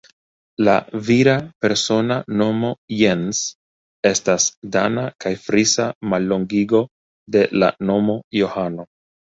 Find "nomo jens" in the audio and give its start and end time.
2.39-3.43